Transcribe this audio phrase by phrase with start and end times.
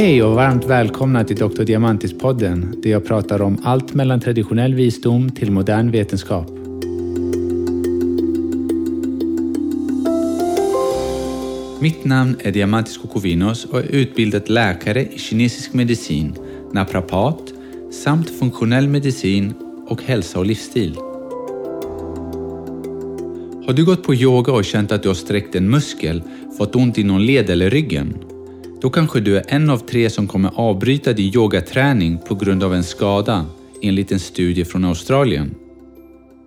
[0.00, 1.62] Hej och varmt välkomna till Dr.
[1.62, 6.50] Diamantis-podden där jag pratar om allt mellan traditionell visdom till modern vetenskap.
[11.80, 16.34] Mitt namn är Diamantis Kokovinos och är utbildad läkare i kinesisk medicin,
[16.72, 17.52] naprapat
[17.92, 19.54] samt funktionell medicin
[19.86, 20.94] och hälsa och livsstil.
[23.66, 26.22] Har du gått på yoga och känt att du har sträckt en muskel,
[26.58, 28.14] fått ont i någon led eller ryggen?
[28.82, 32.74] Då kanske du är en av tre som kommer avbryta din yogaträning på grund av
[32.74, 33.46] en skada,
[33.82, 35.54] enligt en studie från Australien.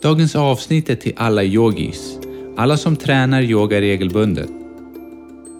[0.01, 2.19] Dagens avsnitt är till alla yogis,
[2.57, 4.49] alla som tränar yoga regelbundet.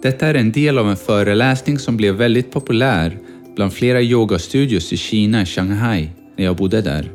[0.02, 3.18] Detta är en del av en föreläsning som blev väldigt populär
[3.56, 7.10] bland flera yogastudios i Kina, Shanghai, när jag bodde där.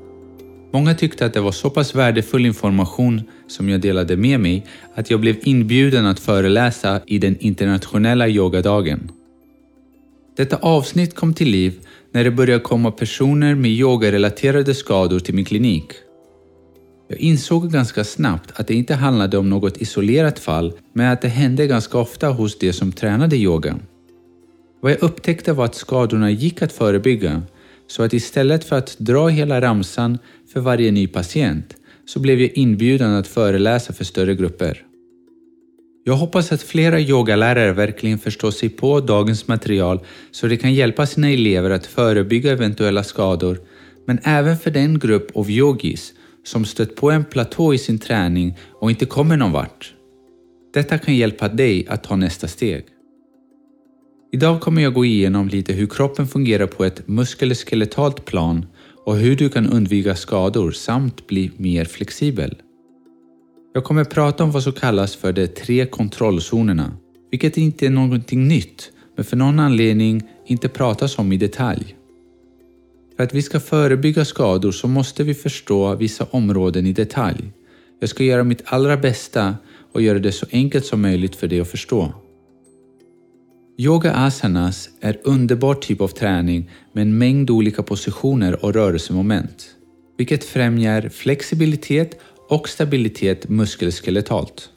[0.74, 5.12] Många tyckte att det var så pass värdefull information som jag delade med mig att
[5.12, 9.12] jag blev inbjuden att föreläsa i den internationella yogadagen.
[10.40, 11.80] Detta avsnitt kom till liv
[12.12, 15.92] när det började komma personer med yogarelaterade skador till min klinik.
[17.10, 21.28] Jag insåg ganska snabbt att det inte handlade om något isolerat fall, men att det
[21.28, 23.80] hände ganska ofta hos de som tränade yoga.
[24.82, 27.42] Vad jag upptäckte var att skadorna gick att förebygga,
[27.88, 30.18] så att istället för att dra hela ramsan
[30.54, 34.86] för varje ny patient så blev jag inbjuden att föreläsa för större grupper.
[36.10, 40.00] Jag hoppas att flera yogalärare verkligen förstår sig på dagens material
[40.32, 43.60] så de kan hjälpa sina elever att förebygga eventuella skador,
[44.06, 48.58] men även för den grupp av yogis som stött på en platå i sin träning
[48.80, 49.94] och inte kommer någon vart.
[50.74, 52.86] Detta kan hjälpa dig att ta nästa steg.
[54.32, 58.66] Idag kommer jag gå igenom lite hur kroppen fungerar på ett muskuloskeletalt plan
[59.06, 62.56] och hur du kan undvika skador samt bli mer flexibel.
[63.74, 66.98] Jag kommer prata om vad som kallas för de tre kontrollzonerna,
[67.32, 71.96] vilket inte är någonting nytt, men för någon anledning inte pratas om i detalj.
[73.18, 77.52] För att vi ska förebygga skador så måste vi förstå vissa områden i detalj.
[78.00, 79.56] Jag ska göra mitt allra bästa
[79.92, 82.14] och göra det så enkelt som möjligt för dig att förstå.
[83.78, 89.66] Yoga asanas är underbar typ av träning med en mängd olika positioner och rörelsemoment,
[90.18, 94.70] vilket främjar flexibilitet och stabilitet muskelskeletalt.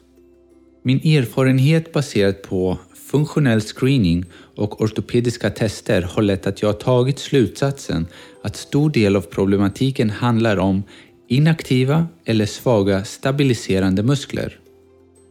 [0.83, 2.77] Min erfarenhet baserad på
[3.11, 4.25] funktionell screening
[4.55, 8.07] och ortopediska tester har lett att jag har tagit slutsatsen
[8.43, 10.83] att stor del av problematiken handlar om
[11.27, 14.59] inaktiva eller svaga stabiliserande muskler.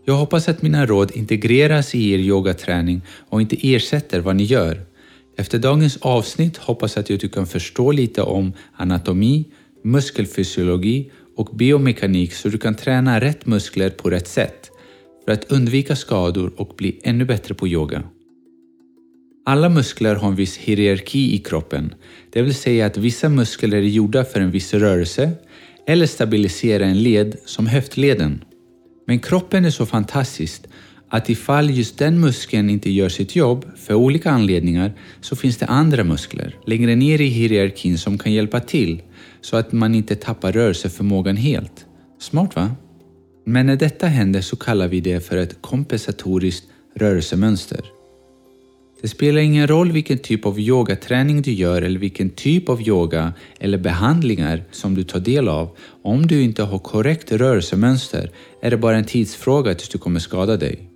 [0.04, 4.80] Jag hoppas att mina råd integreras i er yogaträning och inte ersätter vad ni gör.
[5.36, 9.44] Efter dagens avsnitt hoppas jag att du kan förstå lite om anatomi,
[9.84, 14.70] muskelfysiologi och biomekanik så du kan träna rätt muskler på rätt sätt
[15.24, 18.02] för att undvika skador och bli ännu bättre på yoga.
[19.46, 21.94] Alla muskler har en viss hierarki i kroppen,
[22.30, 25.30] det vill säga att vissa muskler är gjorda för en viss rörelse
[25.86, 28.44] eller stabilisera en led som höftleden.
[29.06, 30.62] Men kroppen är så fantastisk
[31.14, 35.66] att ifall just den muskeln inte gör sitt jobb för olika anledningar så finns det
[35.66, 39.02] andra muskler längre ner i hierarkin som kan hjälpa till
[39.40, 41.86] så att man inte tappar rörelseförmågan helt.
[42.20, 42.70] Smart va?
[43.44, 47.80] Men när detta händer så kallar vi det för ett kompensatoriskt rörelsemönster.
[49.02, 53.32] Det spelar ingen roll vilken typ av yogaträning du gör eller vilken typ av yoga
[53.60, 55.76] eller behandlingar som du tar del av.
[56.02, 58.30] Om du inte har korrekt rörelsemönster
[58.62, 60.91] är det bara en tidsfråga tills du kommer skada dig.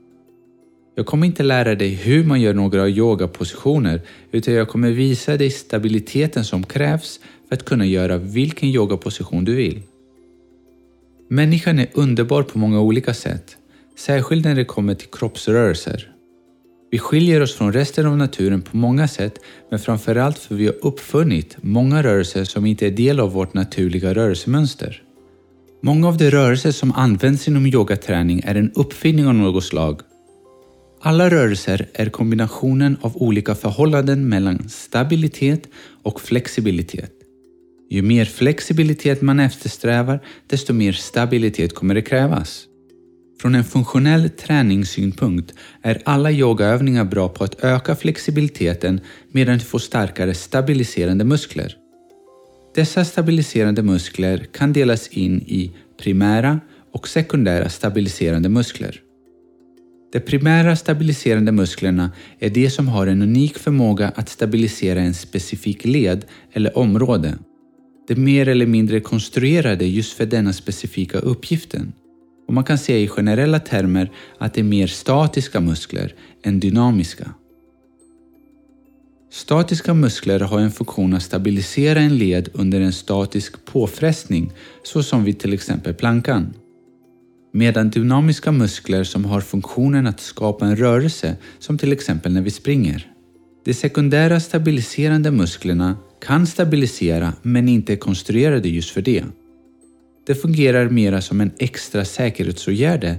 [0.99, 4.03] Jag kommer inte lära dig hur man gör några yogapositioner
[4.33, 9.55] utan jag kommer visa dig stabiliteten som krävs för att kunna göra vilken yogaposition du
[9.55, 9.83] vill.
[11.29, 13.57] Människan är underbar på många olika sätt,
[13.97, 16.11] särskilt när det kommer till kroppsrörelser.
[16.91, 19.39] Vi skiljer oss från resten av naturen på många sätt,
[19.71, 24.15] men framförallt för vi har uppfunnit många rörelser som inte är del av vårt naturliga
[24.15, 25.03] rörelsemönster.
[25.83, 30.01] Många av de rörelser som används inom yogaträning är en uppfinning av något slag.
[31.07, 35.69] Alla rörelser är kombinationen av olika förhållanden mellan stabilitet
[36.03, 37.13] och flexibilitet.
[37.91, 42.65] Ju mer flexibilitet man eftersträvar, desto mer stabilitet kommer det krävas.
[43.41, 49.01] Från en funktionell träningssynpunkt är alla yogaövningar bra på att öka flexibiliteten
[49.33, 51.77] medan du får starkare stabiliserande muskler.
[52.75, 55.73] Dessa stabiliserande muskler kan delas in i
[56.03, 56.61] primära
[56.93, 59.01] och sekundära stabiliserande muskler.
[60.13, 65.85] De primära stabiliserande musklerna är de som har en unik förmåga att stabilisera en specifik
[65.85, 67.39] led eller område.
[68.09, 71.93] De är mer eller mindre konstruerade just för denna specifika uppgiften.
[72.49, 77.35] Och man kan säga i generella termer att det är mer statiska muskler än dynamiska.
[79.31, 85.25] Statiska muskler har en funktion att stabilisera en led under en statisk påfrestning, så som
[85.25, 86.55] vid till exempel plankan.
[87.57, 92.51] Medan dynamiska muskler som har funktionen att skapa en rörelse, som till exempel när vi
[92.51, 93.13] springer.
[93.65, 99.25] De sekundära stabiliserande musklerna kan stabilisera men inte är konstruerade just för det.
[100.27, 103.15] Det fungerar mera som en extra säkerhetsåtgärd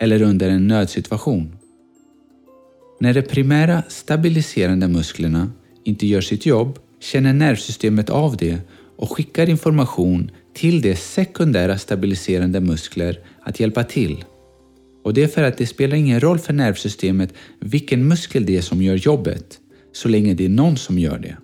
[0.00, 1.56] eller under en nödsituation.
[3.00, 5.52] När de primära stabiliserande musklerna
[5.84, 8.58] inte gör sitt jobb känner nervsystemet av det
[8.96, 14.24] och skickar information till de sekundära stabiliserande muskler att hjälpa till.
[15.04, 18.62] Och det är för att det spelar ingen roll för nervsystemet vilken muskel det är
[18.62, 19.58] som gör jobbet,
[19.92, 21.36] så länge det är någon som gör det.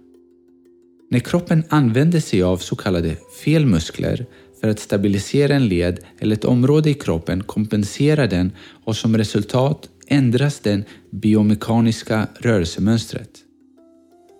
[1.11, 4.27] När kroppen använder sig av så kallade fel muskler
[4.61, 8.53] för att stabilisera en led eller ett område i kroppen kompenserar den
[8.85, 13.31] och som resultat ändras det biomekaniska rörelsemönstret.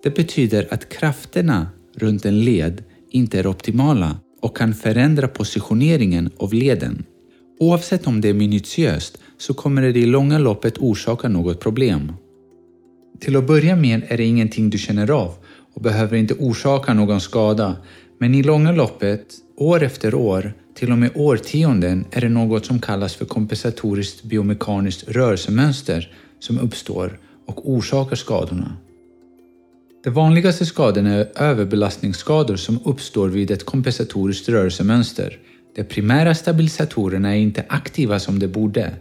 [0.03, 6.53] Det betyder att krafterna runt en led inte är optimala och kan förändra positioneringen av
[6.53, 7.05] leden.
[7.59, 12.13] Oavsett om det är minutiöst så kommer det i långa loppet orsaka något problem.
[13.19, 15.33] Till att börja med är det ingenting du känner av
[15.73, 17.75] och behöver inte orsaka någon skada,
[18.17, 19.25] men i långa loppet,
[19.57, 25.07] år efter år, till och med årtionden är det något som kallas för kompensatoriskt biomekaniskt
[25.07, 28.77] rörelsemönster som uppstår och orsakar skadorna.
[30.03, 35.39] De vanligaste skadorna är överbelastningsskador som uppstår vid ett kompensatoriskt rörelsemönster.
[35.77, 38.93] De primära stabilisatorerna är inte aktiva som de borde.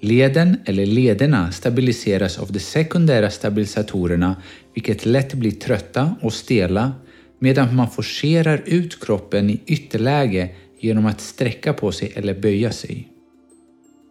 [0.00, 4.36] Leden eller lederna stabiliseras av de sekundära stabilisatorerna
[4.74, 6.92] vilket lätt blir trötta och stela
[7.38, 10.50] medan man forcerar ut kroppen i ytterläge
[10.80, 13.08] genom att sträcka på sig eller böja sig.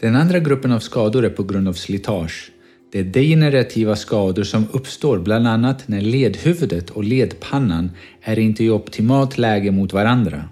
[0.02, 2.52] Den andra gruppen av skador är på grund av slitage.
[2.92, 7.92] Det är degenerativa skador som uppstår bland annat när ledhuvudet och ledpannan
[8.22, 10.50] är inte i optimalt läge mot varandra.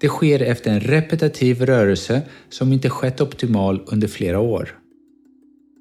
[0.00, 4.78] Det sker efter en repetitiv rörelse som inte skett optimal under flera år.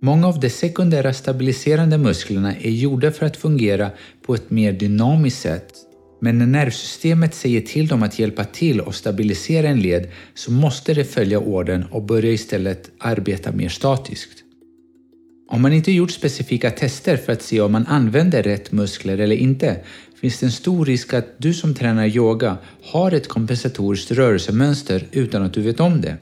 [0.01, 3.91] Många av de sekundära stabiliserande musklerna är gjorda för att fungera
[4.21, 5.73] på ett mer dynamiskt sätt
[6.21, 10.93] men när nervsystemet säger till dem att hjälpa till och stabilisera en led så måste
[10.93, 14.43] det följa orden och börja istället arbeta mer statiskt.
[15.49, 19.35] Om man inte gjort specifika tester för att se om man använder rätt muskler eller
[19.35, 19.77] inte
[20.25, 25.43] finns det en stor risk att du som tränar yoga har ett kompensatoriskt rörelsemönster utan
[25.43, 26.17] att du vet om det.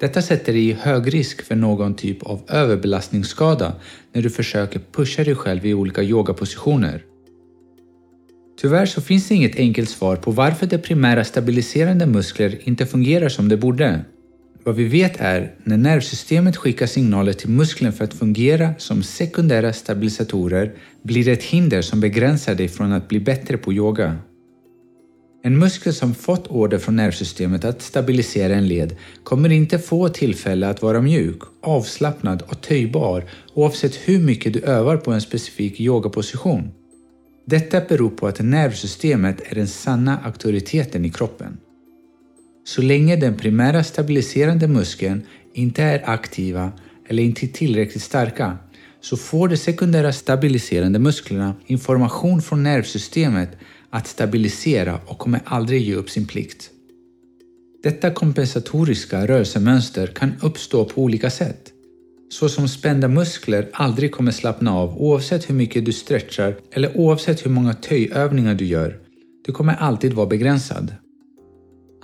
[0.00, 3.74] Detta sätter dig i hög risk för någon typ av överbelastningsskada
[4.12, 7.04] när du försöker pusha dig själv i olika yogapositioner.
[8.60, 13.28] Tyvärr så finns det inget enkelt svar på varför de primära stabiliserande muskler inte fungerar
[13.28, 14.04] som de borde.
[14.66, 19.72] Vad vi vet är när nervsystemet skickar signaler till muskeln för att fungera som sekundära
[19.72, 20.72] stabilisatorer
[21.02, 24.16] blir det ett hinder som begränsar dig från att bli bättre på yoga.
[25.42, 30.68] En muskel som fått order från nervsystemet att stabilisera en led kommer inte få tillfälle
[30.68, 33.24] att vara mjuk, avslappnad och töjbar
[33.54, 36.70] oavsett hur mycket du övar på en specifik yogaposition.
[37.46, 41.56] Detta beror på att nervsystemet är den sanna auktoriteten i kroppen.
[42.66, 45.22] Så länge den primära stabiliserande muskeln
[45.54, 46.72] inte är aktiva
[47.08, 48.58] eller inte tillräckligt starka
[49.00, 53.50] så får de sekundära stabiliserande musklerna information från nervsystemet
[53.90, 56.70] att stabilisera och kommer aldrig ge upp sin plikt.
[57.82, 61.72] Detta kompensatoriska rörelsemönster kan uppstå på olika sätt.
[62.30, 67.46] Så som spända muskler aldrig kommer slappna av oavsett hur mycket du stretchar eller oavsett
[67.46, 68.98] hur många töjövningar du gör.
[69.44, 70.94] Du kommer alltid vara begränsad.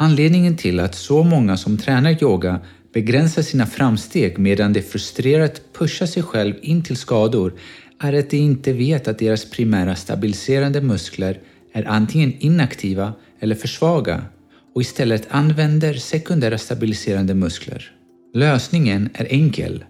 [0.03, 2.61] Anledningen till att så många som tränar yoga
[2.93, 7.53] begränsar sina framsteg medan de frustrerat pushar sig själv in till skador
[8.01, 11.39] är att de inte vet att deras primära stabiliserande muskler
[11.73, 14.25] är antingen inaktiva eller för svaga
[14.75, 17.91] och istället använder sekundära stabiliserande muskler.
[18.35, 19.85] Lösningen är enkel.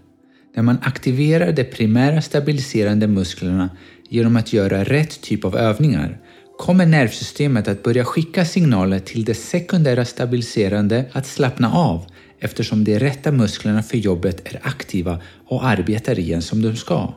[0.56, 3.70] När man aktiverar de primära stabiliserande musklerna
[4.08, 6.18] genom att göra rätt typ av övningar
[6.62, 12.06] kommer nervsystemet att börja skicka signaler till det sekundära stabiliserande att slappna av
[12.40, 17.14] eftersom de rätta musklerna för jobbet är aktiva och arbetar igen som de ska.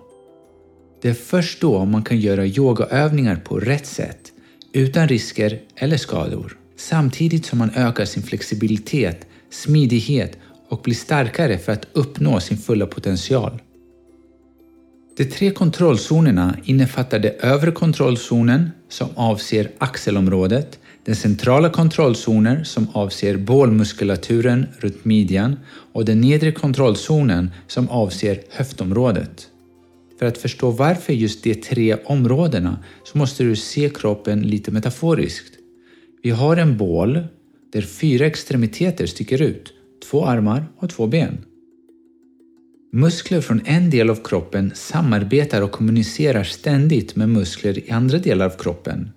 [1.01, 4.31] Det är först då man kan göra yogaövningar på rätt sätt,
[4.73, 10.37] utan risker eller skador, samtidigt som man ökar sin flexibilitet, smidighet
[10.69, 13.59] och blir starkare för att uppnå sin fulla potential.
[15.17, 23.37] De tre kontrollzonerna innefattar den övre kontrollzonen som avser axelområdet, den centrala kontrollzonen som avser
[23.37, 25.59] bålmuskulaturen runt midjan
[25.93, 29.47] och den nedre kontrollzonen som avser höftområdet.
[30.19, 35.53] För att förstå varför just de tre områdena så måste du se kroppen lite metaforiskt.
[36.23, 37.23] Vi har en bål
[37.73, 39.73] där fyra extremiteter sticker ut,
[40.09, 41.37] två armar och två ben.
[42.97, 48.45] Muskler från en del av kroppen samarbetar och kommunicerar ständigt med muskler i andra delar
[48.45, 49.09] av kroppen.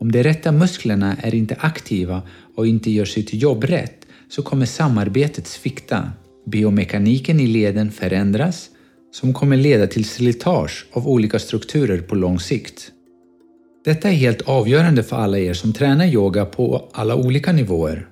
[0.00, 2.22] Om de rätta musklerna är inte aktiva
[2.56, 6.10] och inte gör sitt jobb rätt så kommer samarbetet svikta.
[6.46, 8.68] Biomekaniken i leden förändras
[9.12, 12.92] som kommer leda till slitage av olika strukturer på lång sikt.
[13.84, 18.08] Detta är helt avgörande för alla er som tränar yoga på alla olika nivåer.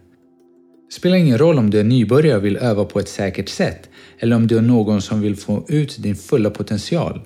[0.88, 3.88] Det spelar ingen roll om du är nybörjare och vill öva på ett säkert sätt
[4.18, 7.20] eller om du är någon som vill få ut din fulla potential.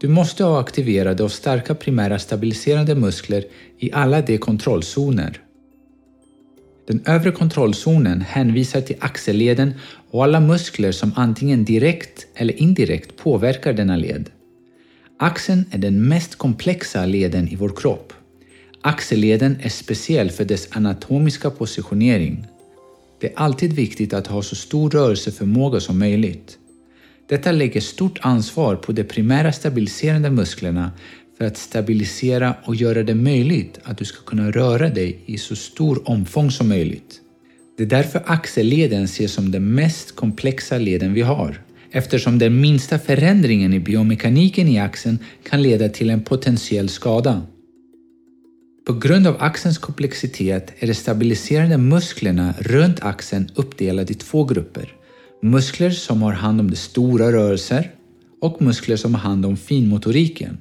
[0.00, 3.44] Du måste ha aktiverade och starka primära stabiliserande muskler
[3.78, 5.40] i alla de kontrollzoner.
[6.86, 9.74] Den övre kontrollzonen hänvisar till axelleden
[10.10, 14.30] och alla muskler som antingen direkt eller indirekt påverkar denna led.
[15.18, 18.12] Axeln är den mest komplexa leden i vår kropp.
[18.80, 22.46] Axelleden är speciell för dess anatomiska positionering.
[23.24, 26.58] Det är alltid viktigt att ha så stor rörelseförmåga som möjligt.
[27.28, 30.90] Detta lägger stort ansvar på de primära stabiliserande musklerna
[31.38, 35.56] för att stabilisera och göra det möjligt att du ska kunna röra dig i så
[35.56, 37.20] stor omfång som möjligt.
[37.76, 42.98] Det är därför axelleden ses som den mest komplexa leden vi har, eftersom den minsta
[42.98, 47.42] förändringen i biomekaniken i axeln kan leda till en potentiell skada.
[48.86, 54.92] På grund av axelns komplexitet är de stabiliserande musklerna runt axeln uppdelade i två grupper.
[55.42, 57.90] Muskler som har hand om de stora rörelser
[58.40, 60.58] och muskler som har hand om finmotoriken.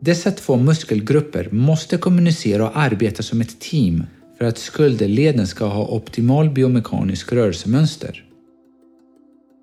[0.00, 4.04] Dessa två muskelgrupper måste kommunicera och arbeta som ett team
[4.38, 8.24] för att skulderleden ska ha optimal biomekanisk rörelsemönster.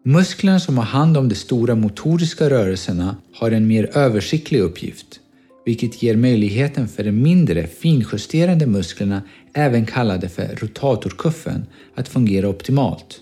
[0.05, 5.19] Musklerna som har hand om de stora motoriska rörelserna har en mer översiktlig uppgift,
[5.67, 9.21] vilket ger möjligheten för de mindre finjusterande musklerna,
[9.53, 13.19] även kallade för rotatorkuffen, att fungera optimalt.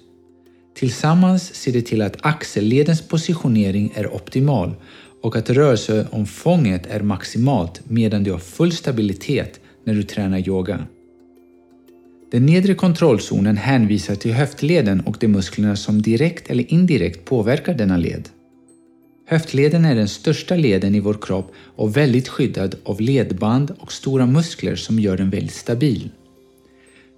[0.75, 4.75] Tillsammans ser det till att axelledens positionering är optimal
[5.21, 10.87] och att rörelseomfånget är maximalt medan du har full stabilitet när du tränar yoga.
[12.31, 17.97] Den nedre kontrollzonen hänvisar till höftleden och de musklerna som direkt eller indirekt påverkar denna
[17.97, 18.29] led.
[19.27, 24.25] Höftleden är den största leden i vår kropp och väldigt skyddad av ledband och stora
[24.25, 26.09] muskler som gör den väldigt stabil.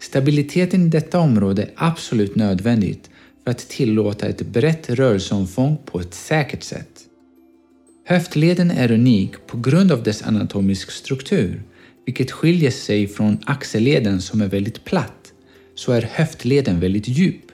[0.02, 3.10] Stabiliteten i detta område är absolut nödvändigt
[3.44, 7.04] för att tillåta ett brett rörelseomfång på ett säkert sätt.
[8.06, 11.62] Höftleden är unik på grund av dess anatomisk struktur,
[12.06, 15.34] vilket skiljer sig från axelleden som är väldigt platt,
[15.76, 17.47] så är höftleden väldigt djup.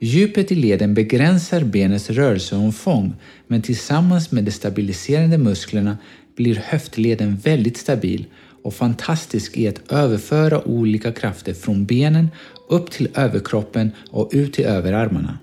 [0.00, 3.14] Djupet i leden begränsar benets rörelseomfång
[3.46, 5.98] men tillsammans med de stabiliserande musklerna
[6.36, 8.26] blir höftleden väldigt stabil
[8.62, 12.28] och fantastisk i att överföra olika krafter från benen
[12.68, 15.38] upp till överkroppen och ut till överarmarna.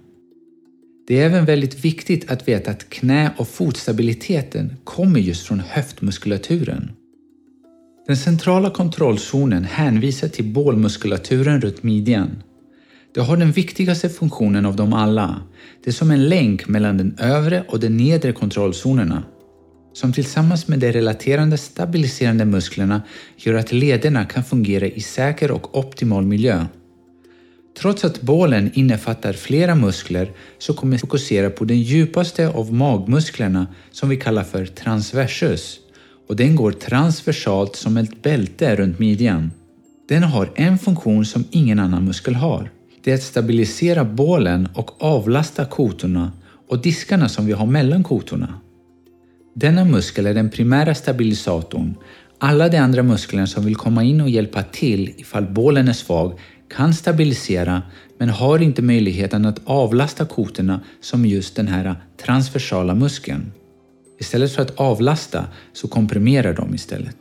[1.07, 6.91] Det är även väldigt viktigt att veta att knä och fotstabiliteten kommer just från höftmuskulaturen.
[8.07, 12.43] Den centrala kontrollzonen hänvisar till bålmuskulaturen runt midjan.
[13.15, 15.41] Det har den viktigaste funktionen av dem alla.
[15.83, 19.23] Det är som en länk mellan den övre och den nedre kontrollzonerna
[19.93, 23.01] som tillsammans med de relaterande stabiliserande musklerna
[23.37, 26.65] gör att lederna kan fungera i säker och optimal miljö.
[27.77, 33.67] Trots att bålen innefattar flera muskler så kommer vi fokusera på den djupaste av magmusklerna
[33.91, 35.79] som vi kallar för transversus
[36.27, 39.51] och den går transversalt som ett bälte runt midjan.
[40.09, 42.74] Den har en funktion som ingen annan muskel har.
[43.05, 46.31] Det är att stabilisera bålen och avlasta kotorna
[46.67, 48.53] och diskarna som vi har mellan kotorna.
[49.55, 51.95] Denna muskel är den primära stabilisatorn.
[52.39, 56.39] Alla de andra musklerna som vill komma in och hjälpa till ifall bålen är svag
[56.69, 57.81] kan stabilisera
[58.17, 61.95] men har inte möjligheten att avlasta kotorna som just den här
[62.25, 63.51] transversala muskeln.
[64.19, 67.17] Istället för att avlasta så komprimerar de istället.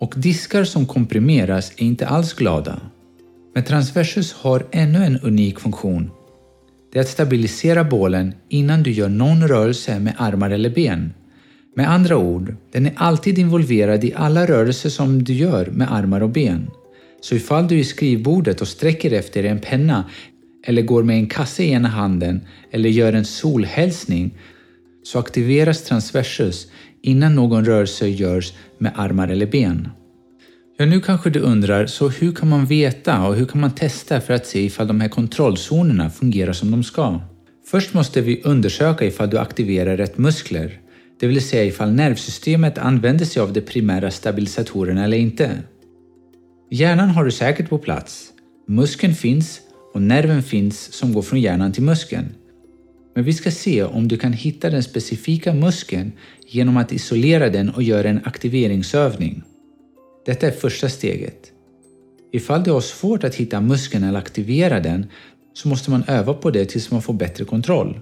[0.00, 2.80] Och diskar som komprimeras är inte alls glada.
[3.56, 6.10] Men transversus har ännu en unik funktion.
[6.92, 11.14] Det är att stabilisera bålen innan du gör någon rörelse med armar eller ben.
[11.76, 16.20] Med andra ord, den är alltid involverad i alla rörelser som du gör med armar
[16.20, 16.70] och ben.
[17.20, 20.10] Så ifall du är i skrivbordet och sträcker efter en penna
[20.66, 24.34] eller går med en kasse i ena handen eller gör en solhälsning
[25.02, 26.66] så aktiveras transversus
[27.02, 29.88] innan någon rörelse görs med armar eller ben.
[30.78, 34.20] Ja, nu kanske du undrar, så hur kan man veta och hur kan man testa
[34.20, 37.20] för att se ifall de här kontrollzonerna fungerar som de ska?
[37.66, 40.80] Först måste vi undersöka ifall du aktiverar rätt muskler.
[41.20, 45.50] det vill säga ifall nervsystemet använder sig av de primära stabilisatorerna eller inte.
[46.70, 48.32] Hjärnan har du säkert på plats.
[48.68, 49.60] Muskeln finns
[49.94, 52.26] och nerven finns som går från hjärnan till muskeln.
[53.14, 56.12] Men vi ska se om du kan hitta den specifika muskeln
[56.46, 59.42] genom att isolera den och göra en aktiveringsövning.
[60.26, 61.52] Detta är första steget.
[62.32, 65.06] Ifall du har svårt att hitta muskeln eller aktivera den
[65.54, 68.00] så måste man öva på det tills man får bättre kontroll.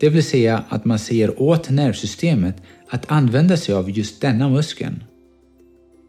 [0.00, 2.56] Det vill säga att man säger åt nervsystemet
[2.88, 5.04] att använda sig av just denna muskeln.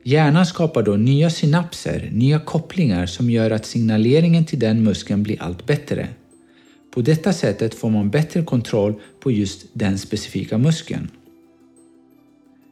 [0.04, 5.42] Hjärnan skapar då nya synapser, nya kopplingar som gör att signaleringen till den muskeln blir
[5.42, 6.08] allt bättre.
[6.94, 11.12] På detta sättet får man bättre kontroll på just den specifika muskeln.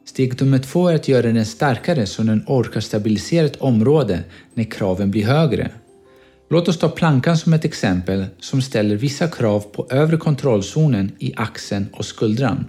[0.04, 4.64] Steg nummer två är att göra den starkare så den orkar stabilisera ett område när
[4.64, 5.70] kraven blir högre.
[6.50, 11.32] Låt oss ta plankan som ett exempel som ställer vissa krav på övre kontrollzonen i
[11.36, 12.66] axeln och skuldran.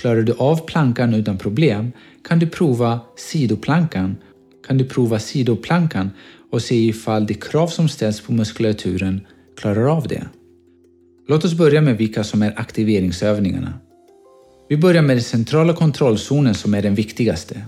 [0.00, 1.92] Klarar du av plankan utan problem
[2.28, 4.16] kan du prova sidoplankan,
[4.66, 6.10] kan du prova sidoplankan
[6.50, 9.20] och se ifall de krav som ställs på muskulaturen
[9.56, 10.28] klarar av det.
[11.28, 13.72] Låt oss börja med vilka som är aktiveringsövningarna.
[14.68, 17.60] Vi börjar med den centrala kontrollzonen som är den viktigaste.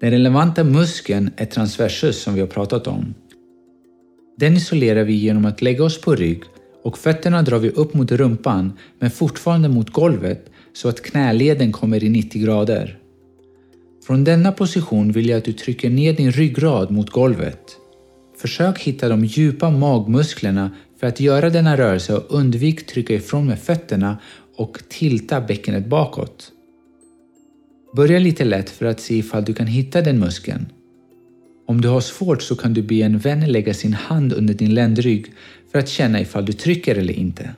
[0.00, 3.14] Den relevanta muskeln är transversus som vi har pratat om.
[4.38, 6.42] Den isolerar vi genom att lägga oss på rygg
[6.82, 12.04] och fötterna drar vi upp mot rumpan men fortfarande mot golvet så att knäleden kommer
[12.04, 12.98] i 90 grader.
[14.06, 17.76] Från denna position vill jag att du trycker ner din ryggrad mot golvet.
[18.38, 23.58] Försök hitta de djupa magmusklerna för att göra denna rörelse och undvik trycka ifrån med
[23.58, 24.18] fötterna
[24.56, 26.52] och tilta bäckenet bakåt.
[27.96, 30.66] Börja lite lätt för att se ifall du kan hitta den muskeln.
[31.66, 34.74] Om du har svårt så kan du be en vän lägga sin hand under din
[34.74, 35.32] ländrygg
[35.72, 37.50] för att känna ifall du trycker eller inte.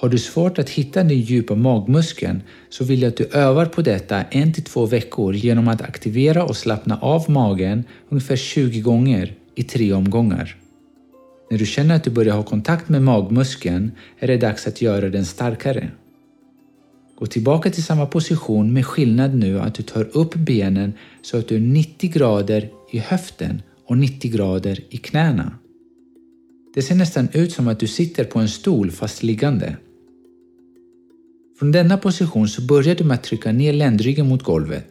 [0.00, 3.82] Har du svårt att hitta den djupa magmuskeln så vill jag att du övar på
[3.82, 9.34] detta en till två veckor genom att aktivera och slappna av magen ungefär 20 gånger
[9.54, 10.56] i tre omgångar.
[11.50, 15.08] När du känner att du börjar ha kontakt med magmuskeln är det dags att göra
[15.08, 15.90] den starkare.
[17.20, 21.48] Gå tillbaka till samma position med skillnad nu att du tar upp benen så att
[21.48, 25.58] du är 90 grader i höften och 90 grader i knäna.
[26.74, 29.76] Det ser nästan ut som att du sitter på en stol fast liggande.
[31.58, 34.86] Från denna position så börjar du med att trycka ner ländryggen mot golvet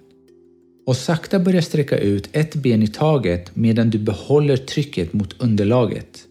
[0.85, 6.28] och sakta börja sträcka ut ett ben i taget medan du behåller trycket mot underlaget.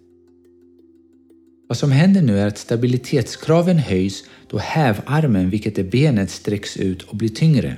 [1.68, 7.02] Vad som händer nu är att stabilitetskraven höjs då hävarmen, vilket är benet, sträcks ut
[7.02, 7.76] och blir tyngre.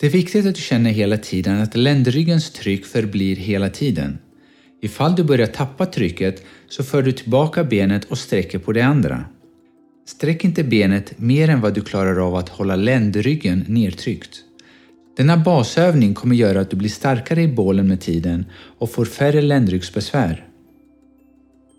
[0.00, 4.18] Det är viktigt att du känner hela tiden att ländryggens tryck förblir hela tiden.
[4.82, 9.24] Ifall du börjar tappa trycket så för du tillbaka benet och sträcker på det andra.
[10.08, 14.40] Sträck inte benet mer än vad du klarar av att hålla ländryggen nedtryckt.
[15.16, 18.46] Denna basövning kommer göra att du blir starkare i bålen med tiden
[18.78, 20.48] och får färre ländryggsbesvär.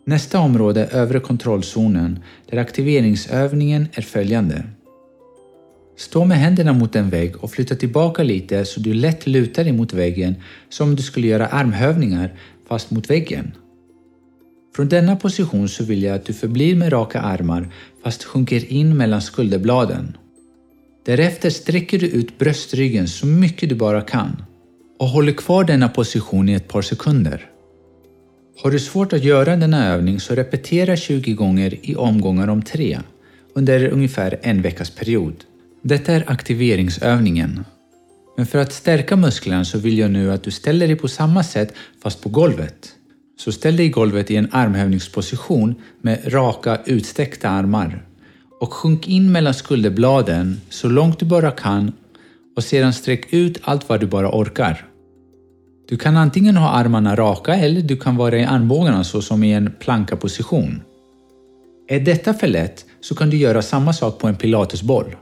[0.07, 4.63] Nästa område är övre kontrollzonen där aktiveringsövningen är följande.
[5.97, 9.73] Stå med händerna mot en vägg och flytta tillbaka lite så du lätt lutar dig
[9.73, 10.35] mot väggen
[10.69, 12.33] som om du skulle göra armhävningar
[12.67, 13.51] fast mot väggen.
[14.75, 18.97] Från denna position så vill jag att du förblir med raka armar fast sjunker in
[18.97, 20.17] mellan skulderbladen.
[21.05, 24.43] Därefter sträcker du ut bröstryggen så mycket du bara kan
[24.99, 27.49] och håller kvar denna position i ett par sekunder.
[28.57, 32.99] Har du svårt att göra denna övning så repetera 20 gånger i omgångar om tre
[33.53, 35.33] under ungefär en veckas period.
[35.81, 37.65] Detta är aktiveringsövningen.
[38.37, 41.43] Men för att stärka musklerna så vill jag nu att du ställer dig på samma
[41.43, 42.89] sätt fast på golvet.
[43.37, 48.05] Så ställ dig i golvet i en armhävningsposition med raka utsträckta armar.
[48.59, 51.91] Och sjunk in mellan skulderbladen så långt du bara kan
[52.55, 54.85] och sedan sträck ut allt vad du bara orkar.
[55.89, 59.53] Du kan antingen ha armarna raka eller du kan vara i armbågarna så som i
[59.53, 60.81] en plankaposition.
[61.87, 65.15] Är detta för lätt så kan du göra samma sak på en pilatesboll.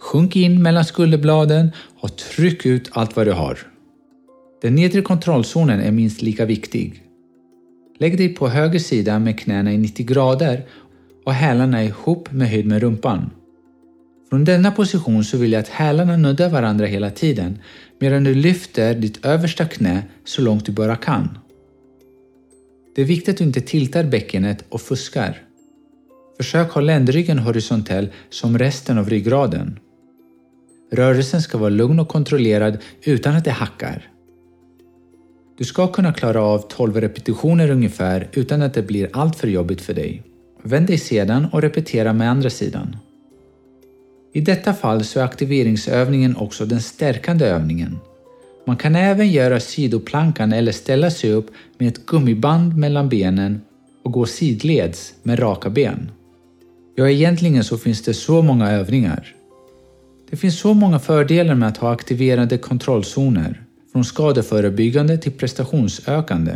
[0.00, 3.58] Sjunk in mellan skulderbladen och tryck ut allt vad du har.
[4.62, 7.02] Den nedre kontrollzonen är minst lika viktig.
[7.98, 10.66] Lägg dig på höger sida med knäna i 90 grader
[11.24, 13.30] och hälarna ihop med höjd med rumpan.
[14.30, 17.58] Från denna position så vill jag att hälarna nuddar varandra hela tiden
[17.98, 21.38] medan du lyfter ditt översta knä så långt du bara kan.
[22.94, 25.42] Det är viktigt att du inte tiltar bäckenet och fuskar.
[26.36, 29.78] Försök ha ländryggen horisontell som resten av ryggraden.
[30.92, 34.10] Rörelsen ska vara lugn och kontrollerad utan att det hackar.
[35.58, 39.94] Du ska kunna klara av 12 repetitioner ungefär utan att det blir alltför jobbigt för
[39.94, 40.22] dig.
[40.62, 42.96] Vänd dig sedan och repetera med andra sidan.
[44.32, 47.98] I detta fall så är aktiveringsövningen också den stärkande övningen.
[48.66, 53.60] Man kan även göra sidoplankan eller ställa sig upp med ett gummiband mellan benen
[54.02, 56.10] och gå sidleds med raka ben.
[56.94, 59.34] Ja, egentligen så finns det så många övningar.
[60.30, 63.62] Det finns så många fördelar med att ha aktiverade kontrollzoner,
[63.92, 66.52] från skadeförebyggande till prestationsökande.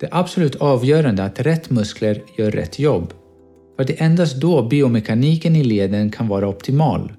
[0.00, 3.12] Det är absolut avgörande att rätt muskler gör rätt jobb,
[3.76, 7.12] för det är endast då biomekaniken i leden kan vara optimal.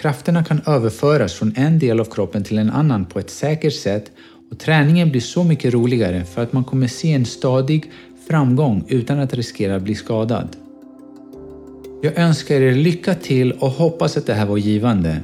[0.00, 4.12] Krafterna kan överföras från en del av kroppen till en annan på ett säkert sätt
[4.50, 7.90] och träningen blir så mycket roligare för att man kommer se en stadig
[8.28, 10.56] framgång utan att riskera att bli skadad.
[12.02, 15.20] Jag önskar er lycka till och hoppas att det här var givande.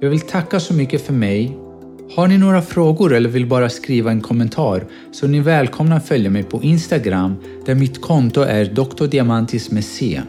[0.00, 1.65] Jag vill tacka så mycket för mig.
[2.14, 6.08] Har ni några frågor eller vill bara skriva en kommentar så är ni välkomna att
[6.08, 10.20] följa mig på Instagram där mitt konto är drdiamantis med C.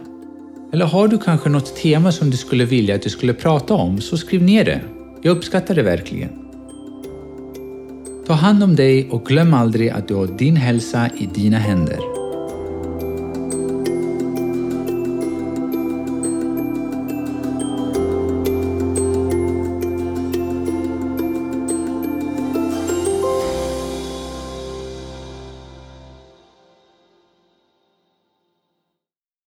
[0.73, 4.01] Eller har du kanske något tema som du skulle vilja att jag skulle prata om
[4.01, 4.81] så skriv ner det.
[5.21, 6.29] Jag uppskattar det verkligen.
[8.27, 12.16] Ta hand om dig och glöm aldrig att du har din hälsa i dina händer.